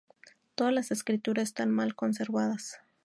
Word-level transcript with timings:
Todas 0.55 0.73
las 0.73 0.89
estructuras 0.89 1.49
están 1.49 1.69
mal 1.69 1.93
conservadas. 1.93 2.79